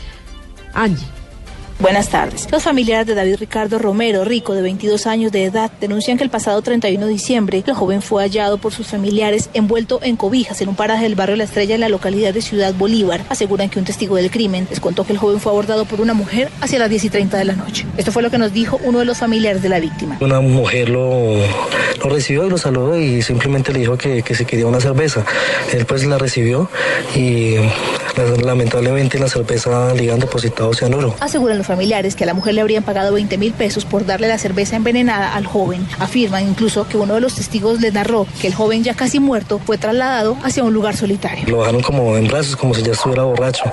Angie. 0.72 1.06
Buenas 1.84 2.08
tardes. 2.08 2.48
Los 2.50 2.62
familiares 2.62 3.06
de 3.06 3.14
David 3.14 3.36
Ricardo 3.40 3.78
Romero, 3.78 4.24
rico 4.24 4.54
de 4.54 4.62
22 4.62 5.06
años 5.06 5.30
de 5.32 5.44
edad, 5.44 5.70
denuncian 5.82 6.16
que 6.16 6.24
el 6.24 6.30
pasado 6.30 6.62
31 6.62 7.04
de 7.04 7.12
diciembre 7.12 7.62
el 7.66 7.74
joven 7.74 8.00
fue 8.00 8.22
hallado 8.22 8.56
por 8.56 8.72
sus 8.72 8.86
familiares 8.86 9.50
envuelto 9.52 10.00
en 10.02 10.16
cobijas 10.16 10.62
en 10.62 10.70
un 10.70 10.76
paraje 10.76 11.02
del 11.02 11.14
barrio 11.14 11.36
La 11.36 11.44
Estrella 11.44 11.74
en 11.74 11.82
la 11.82 11.90
localidad 11.90 12.32
de 12.32 12.40
Ciudad 12.40 12.72
Bolívar. 12.72 13.26
Aseguran 13.28 13.68
que 13.68 13.78
un 13.78 13.84
testigo 13.84 14.16
del 14.16 14.30
crimen 14.30 14.66
les 14.70 14.80
contó 14.80 15.04
que 15.04 15.12
el 15.12 15.18
joven 15.18 15.40
fue 15.40 15.52
abordado 15.52 15.84
por 15.84 16.00
una 16.00 16.14
mujer 16.14 16.48
hacia 16.62 16.78
las 16.78 16.88
10 16.88 17.04
y 17.04 17.10
30 17.10 17.36
de 17.36 17.44
la 17.44 17.52
noche. 17.52 17.84
Esto 17.98 18.12
fue 18.12 18.22
lo 18.22 18.30
que 18.30 18.38
nos 18.38 18.54
dijo 18.54 18.80
uno 18.82 19.00
de 19.00 19.04
los 19.04 19.18
familiares 19.18 19.60
de 19.60 19.68
la 19.68 19.78
víctima. 19.78 20.16
Una 20.22 20.40
mujer 20.40 20.88
lo, 20.88 21.36
recibió 22.02 22.46
y 22.46 22.48
lo 22.48 22.56
saludó 22.56 22.98
y 22.98 23.20
simplemente 23.20 23.74
le 23.74 23.80
dijo 23.80 23.98
que 23.98 24.34
se 24.34 24.46
quería 24.46 24.66
una 24.66 24.80
cerveza. 24.80 25.26
Él 25.70 25.84
pues 25.84 26.06
la 26.06 26.16
recibió 26.16 26.70
y 27.14 27.56
lamentablemente 28.42 29.18
la 29.18 29.28
cerveza 29.28 29.92
le 29.94 30.00
habían 30.00 30.20
depositado 30.20 30.72
cianuro. 30.74 31.14
Aseguran 31.20 31.64
familiares 31.64 32.14
que 32.14 32.24
a 32.24 32.26
la 32.26 32.34
mujer 32.34 32.54
le 32.54 32.60
habrían 32.60 32.82
pagado 32.82 33.12
20 33.12 33.38
mil 33.38 33.52
pesos 33.52 33.84
por 33.84 34.06
darle 34.06 34.28
la 34.28 34.38
cerveza 34.38 34.76
envenenada 34.76 35.34
al 35.34 35.46
joven. 35.46 35.86
Afirman 35.98 36.48
incluso 36.48 36.86
que 36.88 36.96
uno 36.96 37.14
de 37.14 37.20
los 37.20 37.34
testigos 37.34 37.80
le 37.80 37.90
narró 37.92 38.26
que 38.40 38.46
el 38.46 38.54
joven 38.54 38.84
ya 38.84 38.94
casi 38.94 39.20
muerto 39.20 39.60
fue 39.64 39.78
trasladado 39.78 40.36
hacia 40.42 40.64
un 40.64 40.72
lugar 40.72 40.96
solitario. 40.96 41.44
Lo 41.48 41.60
dejaron 41.60 41.82
como 41.82 42.16
en 42.16 42.28
brazos, 42.28 42.56
como 42.56 42.74
si 42.74 42.82
ya 42.82 42.92
estuviera 42.92 43.24
borracho. 43.24 43.64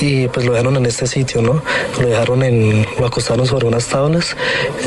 Y 0.00 0.28
pues 0.28 0.46
lo 0.46 0.52
dejaron 0.52 0.76
en 0.76 0.86
este 0.86 1.06
sitio, 1.06 1.42
¿no? 1.42 1.62
Lo 2.00 2.08
dejaron 2.08 2.42
en, 2.42 2.86
lo 2.98 3.06
acostaron 3.06 3.46
sobre 3.46 3.66
unas 3.66 3.86
tablas, 3.86 4.36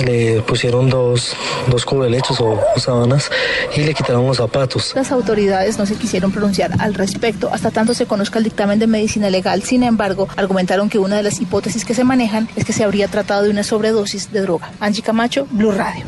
le 0.05 0.41
pusieron 0.41 0.89
dos, 0.89 1.33
dos 1.67 1.85
cubelechos 1.85 2.39
o, 2.39 2.59
o 2.75 2.79
sábanas 2.79 3.29
y 3.75 3.81
le 3.83 3.93
quitaron 3.93 4.25
los 4.27 4.37
zapatos. 4.37 4.93
Las 4.95 5.11
autoridades 5.11 5.77
no 5.77 5.85
se 5.85 5.95
quisieron 5.95 6.31
pronunciar 6.31 6.71
al 6.79 6.93
respecto 6.93 7.49
hasta 7.51 7.71
tanto 7.71 7.93
se 7.93 8.05
conozca 8.05 8.39
el 8.39 8.45
dictamen 8.45 8.79
de 8.79 8.87
medicina 8.91 9.29
legal. 9.29 9.63
Sin 9.63 9.83
embargo, 9.83 10.27
argumentaron 10.35 10.89
que 10.89 10.99
una 10.99 11.17
de 11.17 11.23
las 11.23 11.41
hipótesis 11.41 11.85
que 11.85 11.93
se 11.93 12.03
manejan 12.03 12.47
es 12.55 12.65
que 12.65 12.73
se 12.73 12.83
habría 12.83 13.07
tratado 13.07 13.43
de 13.43 13.49
una 13.49 13.63
sobredosis 13.63 14.31
de 14.31 14.41
droga. 14.41 14.71
Angie 14.79 15.01
Camacho, 15.01 15.47
Blue 15.49 15.71
Radio. 15.71 16.05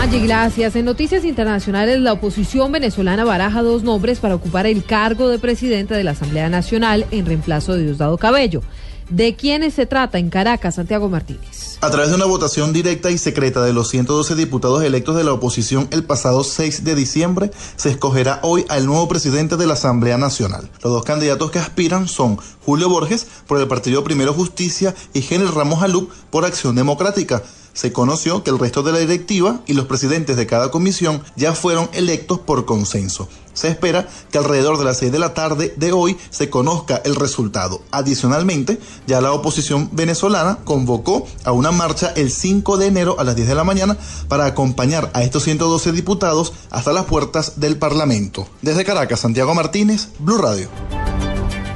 Angie, 0.00 0.20
gracias. 0.20 0.76
En 0.76 0.86
noticias 0.86 1.24
internacionales, 1.26 2.00
la 2.00 2.14
oposición 2.14 2.72
venezolana 2.72 3.24
baraja 3.24 3.62
dos 3.62 3.82
nombres 3.82 4.18
para 4.18 4.34
ocupar 4.34 4.66
el 4.66 4.82
cargo 4.82 5.28
de 5.28 5.38
presidente 5.38 5.94
de 5.94 6.04
la 6.04 6.12
Asamblea 6.12 6.48
Nacional 6.48 7.04
en 7.10 7.26
reemplazo 7.26 7.74
de 7.74 7.82
Diosdado 7.82 8.16
Cabello. 8.16 8.62
¿De 9.10 9.34
quiénes 9.34 9.74
se 9.74 9.86
trata 9.86 10.20
en 10.20 10.30
Caracas, 10.30 10.76
Santiago 10.76 11.08
Martínez? 11.08 11.78
A 11.80 11.90
través 11.90 12.10
de 12.10 12.14
una 12.14 12.26
votación 12.26 12.72
directa 12.72 13.10
y 13.10 13.18
secreta 13.18 13.60
de 13.60 13.72
los 13.72 13.88
112 13.88 14.36
diputados 14.36 14.84
electos 14.84 15.16
de 15.16 15.24
la 15.24 15.32
oposición 15.32 15.88
el 15.90 16.04
pasado 16.04 16.44
6 16.44 16.84
de 16.84 16.94
diciembre, 16.94 17.50
se 17.74 17.90
escogerá 17.90 18.38
hoy 18.44 18.64
al 18.68 18.86
nuevo 18.86 19.08
presidente 19.08 19.56
de 19.56 19.66
la 19.66 19.72
Asamblea 19.72 20.16
Nacional. 20.16 20.70
Los 20.84 20.92
dos 20.92 21.04
candidatos 21.04 21.50
que 21.50 21.58
aspiran 21.58 22.06
son 22.06 22.38
Julio 22.64 22.88
Borges 22.88 23.26
por 23.48 23.58
el 23.58 23.66
Partido 23.66 24.04
Primero 24.04 24.32
Justicia 24.32 24.94
y 25.12 25.22
General 25.22 25.56
Ramos 25.56 25.82
Alup 25.82 26.12
por 26.30 26.44
Acción 26.44 26.76
Democrática 26.76 27.42
se 27.72 27.92
conoció 27.92 28.42
que 28.42 28.50
el 28.50 28.58
resto 28.58 28.82
de 28.82 28.92
la 28.92 28.98
directiva 28.98 29.60
y 29.66 29.74
los 29.74 29.86
presidentes 29.86 30.36
de 30.36 30.46
cada 30.46 30.70
comisión 30.70 31.22
ya 31.36 31.54
fueron 31.54 31.88
electos 31.92 32.38
por 32.38 32.64
consenso. 32.64 33.28
Se 33.52 33.68
espera 33.68 34.08
que 34.30 34.38
alrededor 34.38 34.78
de 34.78 34.84
las 34.84 34.98
6 34.98 35.12
de 35.12 35.18
la 35.18 35.34
tarde 35.34 35.74
de 35.76 35.92
hoy 35.92 36.16
se 36.30 36.48
conozca 36.50 37.02
el 37.04 37.16
resultado. 37.16 37.82
Adicionalmente, 37.90 38.80
ya 39.06 39.20
la 39.20 39.32
oposición 39.32 39.90
venezolana 39.92 40.58
convocó 40.64 41.26
a 41.44 41.52
una 41.52 41.72
marcha 41.72 42.12
el 42.16 42.30
5 42.30 42.78
de 42.78 42.86
enero 42.86 43.16
a 43.18 43.24
las 43.24 43.36
10 43.36 43.48
de 43.48 43.54
la 43.54 43.64
mañana 43.64 43.98
para 44.28 44.46
acompañar 44.46 45.10
a 45.14 45.22
estos 45.22 45.42
112 45.44 45.92
diputados 45.92 46.52
hasta 46.70 46.92
las 46.92 47.04
puertas 47.04 47.60
del 47.60 47.76
Parlamento. 47.76 48.48
Desde 48.62 48.84
Caracas, 48.84 49.20
Santiago 49.20 49.54
Martínez, 49.54 50.08
Blue 50.18 50.38
Radio. 50.38 50.68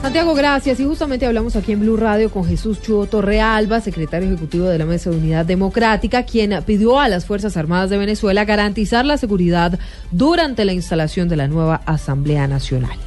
Santiago, 0.05 0.35
gracias. 0.35 0.79
Y 0.81 0.85
justamente 0.85 1.25
hablamos 1.25 1.57
aquí 1.57 1.73
en 1.73 1.81
Blue 1.81 1.97
Radio 1.97 2.31
con 2.31 2.45
Jesús 2.45 2.83
Chuo 2.83 3.07
Torrealba, 3.07 3.81
secretario 3.81 4.29
ejecutivo 4.29 4.67
de 4.67 4.77
la 4.77 4.85
Mesa 4.85 5.09
de 5.09 5.17
Unidad 5.17 5.47
Democrática, 5.47 6.27
quien 6.27 6.63
pidió 6.65 7.01
a 7.01 7.09
las 7.09 7.25
Fuerzas 7.25 7.57
Armadas 7.57 7.89
de 7.89 7.97
Venezuela 7.97 8.45
garantizar 8.45 9.07
la 9.07 9.17
seguridad 9.17 9.79
durante 10.11 10.67
la 10.67 10.75
instalación 10.75 11.31
de 11.31 11.37
la 11.37 11.49
nueva 11.49 11.81
Asamblea 11.87 12.47
Nacional. 12.47 12.99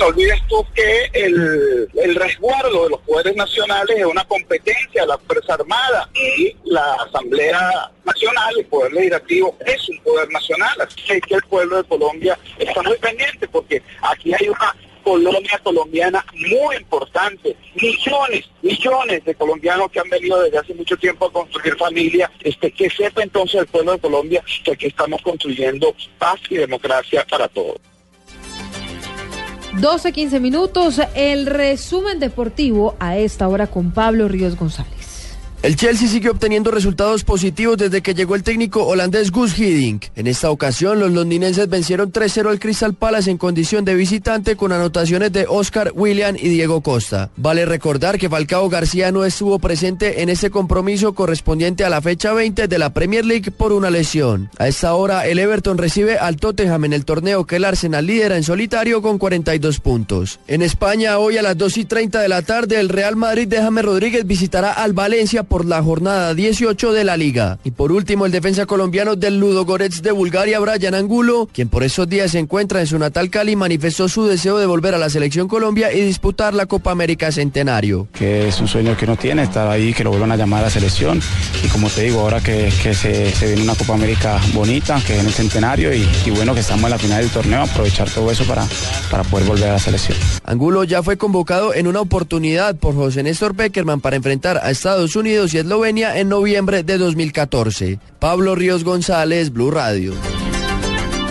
No 0.00 0.06
olvides 0.06 0.40
tú 0.48 0.66
que 0.74 1.10
el, 1.12 2.16
resguardo 2.16 2.84
de 2.84 2.90
los 2.90 3.00
poderes 3.02 3.36
nacionales 3.36 3.98
es 3.98 4.04
una 4.04 4.24
competencia 4.24 5.02
de 5.02 5.06
la 5.06 5.18
Fuerza 5.18 5.54
Armada 5.54 6.08
y 6.12 6.56
la 6.64 6.94
Asamblea 7.06 7.88
Nacional, 8.04 8.54
el 8.58 8.64
Poder 8.64 8.92
Legislativo, 8.92 9.56
es 9.64 9.88
un 9.90 9.98
poder 10.00 10.28
nacional. 10.32 10.76
Así 10.80 11.20
que 11.20 11.34
el 11.36 11.42
pueblo 11.42 11.76
de 11.76 11.84
Colombia 11.84 12.36
está 12.58 12.82
muy 12.82 12.96
pendiente 12.96 13.46
porque 13.46 13.80
aquí 14.02 14.34
hay 14.34 14.48
una 14.48 14.74
colonia 15.02 15.60
colombiana 15.62 16.24
muy 16.34 16.76
importante. 16.76 17.56
Millones, 17.74 18.50
millones 18.62 19.24
de 19.24 19.34
colombianos 19.34 19.90
que 19.90 20.00
han 20.00 20.08
venido 20.08 20.42
desde 20.42 20.58
hace 20.58 20.74
mucho 20.74 20.96
tiempo 20.96 21.26
a 21.26 21.32
construir 21.32 21.76
familia. 21.76 22.30
Este, 22.40 22.70
que 22.70 22.88
sepa 22.90 23.22
entonces 23.22 23.60
el 23.60 23.66
pueblo 23.66 23.92
de 23.92 23.98
Colombia 23.98 24.42
que 24.64 24.72
aquí 24.72 24.86
estamos 24.86 25.20
construyendo 25.22 25.94
paz 26.18 26.40
y 26.48 26.56
democracia 26.56 27.26
para 27.28 27.48
todos. 27.48 27.76
12, 29.80 30.12
15 30.12 30.40
minutos, 30.40 31.00
el 31.14 31.46
resumen 31.46 32.20
deportivo 32.20 32.94
a 33.00 33.16
esta 33.16 33.48
hora 33.48 33.66
con 33.66 33.92
Pablo 33.92 34.28
Ríos 34.28 34.56
González. 34.56 35.01
El 35.62 35.76
Chelsea 35.76 36.08
sigue 36.08 36.28
obteniendo 36.28 36.72
resultados 36.72 37.22
positivos 37.22 37.78
desde 37.78 38.02
que 38.02 38.14
llegó 38.14 38.34
el 38.34 38.42
técnico 38.42 38.84
holandés 38.84 39.30
Gus 39.30 39.56
Hiddink. 39.56 40.06
En 40.16 40.26
esta 40.26 40.50
ocasión, 40.50 40.98
los 40.98 41.12
londinenses 41.12 41.68
vencieron 41.68 42.10
3-0 42.10 42.50
al 42.50 42.58
Crystal 42.58 42.94
Palace 42.94 43.30
en 43.30 43.38
condición 43.38 43.84
de 43.84 43.94
visitante 43.94 44.56
con 44.56 44.72
anotaciones 44.72 45.32
de 45.32 45.46
Oscar 45.48 45.92
William 45.94 46.34
y 46.36 46.48
Diego 46.48 46.80
Costa. 46.80 47.30
Vale 47.36 47.64
recordar 47.64 48.18
que 48.18 48.28
Falcao 48.28 48.68
García 48.68 49.12
no 49.12 49.24
estuvo 49.24 49.60
presente 49.60 50.22
en 50.22 50.30
este 50.30 50.50
compromiso 50.50 51.12
correspondiente 51.12 51.84
a 51.84 51.90
la 51.90 52.02
fecha 52.02 52.32
20 52.32 52.66
de 52.66 52.78
la 52.80 52.92
Premier 52.92 53.24
League 53.24 53.52
por 53.52 53.72
una 53.72 53.88
lesión. 53.88 54.50
A 54.58 54.66
esta 54.66 54.94
hora, 54.94 55.28
el 55.28 55.38
Everton 55.38 55.78
recibe 55.78 56.18
al 56.18 56.38
Tottenham 56.38 56.86
en 56.86 56.92
el 56.92 57.04
torneo 57.04 57.46
que 57.46 57.54
el 57.54 57.64
Arsenal 57.64 58.04
lidera 58.04 58.36
en 58.36 58.42
solitario 58.42 59.00
con 59.00 59.16
42 59.16 59.78
puntos. 59.78 60.40
En 60.48 60.60
España, 60.60 61.18
hoy 61.18 61.36
a 61.36 61.42
las 61.42 61.56
2 61.56 61.76
y 61.76 61.84
30 61.84 62.20
de 62.20 62.28
la 62.28 62.42
tarde, 62.42 62.80
el 62.80 62.88
Real 62.88 63.14
Madrid 63.14 63.46
de 63.46 63.58
James 63.58 63.84
Rodríguez 63.84 64.26
visitará 64.26 64.72
al 64.72 64.92
Valencia 64.92 65.44
por 65.52 65.66
la 65.66 65.82
jornada 65.82 66.32
18 66.32 66.94
de 66.94 67.04
la 67.04 67.18
liga. 67.18 67.58
Y 67.62 67.72
por 67.72 67.92
último, 67.92 68.24
el 68.24 68.32
defensa 68.32 68.64
colombiano 68.64 69.16
del 69.16 69.38
Ludogorets 69.38 70.00
de 70.00 70.10
Bulgaria, 70.10 70.58
Brian 70.60 70.94
Angulo, 70.94 71.46
quien 71.52 71.68
por 71.68 71.82
esos 71.82 72.08
días 72.08 72.30
se 72.30 72.38
encuentra 72.38 72.80
en 72.80 72.86
su 72.86 72.98
natal 72.98 73.28
Cali, 73.28 73.54
manifestó 73.54 74.08
su 74.08 74.24
deseo 74.24 74.56
de 74.56 74.64
volver 74.64 74.94
a 74.94 74.98
la 74.98 75.10
selección 75.10 75.48
Colombia 75.48 75.92
y 75.92 76.00
disputar 76.00 76.54
la 76.54 76.64
Copa 76.64 76.90
América 76.90 77.30
Centenario. 77.30 78.08
Que 78.14 78.48
es 78.48 78.60
un 78.62 78.66
sueño 78.66 78.96
que 78.96 79.06
no 79.06 79.16
tiene, 79.16 79.42
estar 79.42 79.68
ahí, 79.68 79.92
que 79.92 80.02
lo 80.04 80.08
vuelvan 80.08 80.32
a 80.32 80.36
llamar 80.38 80.60
a 80.60 80.62
la 80.68 80.70
selección. 80.70 81.20
Y 81.62 81.68
como 81.68 81.90
te 81.90 82.04
digo, 82.04 82.20
ahora 82.20 82.40
que, 82.40 82.72
que 82.82 82.94
se, 82.94 83.30
se, 83.32 83.46
viene 83.48 83.62
una 83.62 83.74
Copa 83.74 83.92
América 83.92 84.40
bonita, 84.54 85.02
que 85.06 85.16
es 85.16 85.20
en 85.20 85.26
el 85.26 85.34
Centenario, 85.34 85.92
y, 85.92 86.08
y, 86.24 86.30
bueno, 86.30 86.54
que 86.54 86.60
estamos 86.60 86.84
en 86.84 86.90
la 86.92 86.98
final 86.98 87.20
del 87.20 87.30
torneo, 87.30 87.60
aprovechar 87.60 88.08
todo 88.08 88.30
eso 88.30 88.44
para, 88.44 88.66
para 89.10 89.22
poder 89.24 89.46
volver 89.46 89.68
a 89.68 89.72
la 89.74 89.78
selección. 89.78 90.16
Angulo 90.46 90.84
ya 90.84 91.02
fue 91.02 91.18
convocado 91.18 91.74
en 91.74 91.88
una 91.88 92.00
oportunidad 92.00 92.74
por 92.76 92.94
José 92.94 93.22
Néstor 93.22 93.54
Peckerman 93.54 94.00
para 94.00 94.16
enfrentar 94.16 94.56
a 94.56 94.70
Estados 94.70 95.14
Y 95.42 95.58
Eslovenia 95.58 96.18
en 96.18 96.28
noviembre 96.28 96.84
de 96.84 96.98
2014. 96.98 97.98
Pablo 98.20 98.54
Ríos 98.54 98.84
González, 98.84 99.52
Blue 99.52 99.72
Radio. 99.72 100.14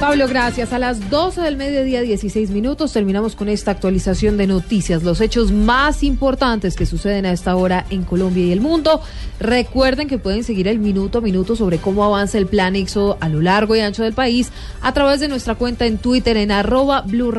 Pablo, 0.02 0.28
gracias. 0.28 0.74
A 0.74 0.80
las 0.80 1.10
12 1.10 1.42
del 1.42 1.56
mediodía, 1.56 2.02
16 2.02 2.50
minutos, 2.50 2.92
terminamos 2.92 3.36
con 3.36 3.48
esta 3.48 3.72
actualización 3.72 4.36
de 4.36 4.48
noticias, 4.48 5.04
los 5.04 5.22
hechos 5.22 5.52
más 5.52 6.04
importantes 6.04 6.76
que 6.76 6.86
suceden 6.86 7.26
a 7.26 7.32
esta 7.32 7.56
hora 7.56 7.86
en 7.90 8.04
Colombia 8.04 8.44
y 8.44 8.52
el 8.52 8.60
mundo. 8.60 9.02
Recuerden 9.40 10.10
que 10.10 10.18
pueden 10.18 10.44
seguir 10.44 10.68
el 10.68 10.80
minuto 10.80 11.20
a 11.20 11.22
minuto 11.22 11.56
sobre 11.56 11.78
cómo 11.78 12.04
avanza 12.04 12.38
el 12.38 12.48
plan 12.48 12.76
EXO 12.76 13.18
a 13.22 13.30
lo 13.30 13.42
largo 13.42 13.76
y 13.76 13.80
ancho 13.80 14.04
del 14.04 14.14
país 14.14 14.52
a 14.82 14.92
través 14.92 15.22
de 15.22 15.30
nuestra 15.30 15.56
cuenta 15.56 15.86
en 15.86 16.00
Twitter 16.00 16.36
en 16.36 16.52
arroba 16.52 17.02
Blue 17.02 17.32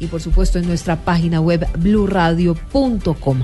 y 0.00 0.06
por 0.06 0.20
supuesto 0.20 0.58
en 0.58 0.66
nuestra 0.66 0.96
página 1.04 1.40
web 1.40 1.68
bluradio.com. 1.78 3.42